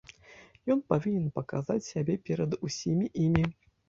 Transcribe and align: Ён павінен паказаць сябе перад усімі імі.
Ён 0.75 0.79
павінен 0.93 1.27
паказаць 1.35 1.85
сябе 1.89 2.15
перад 2.31 2.57
усімі 2.69 3.11
імі. 3.25 3.45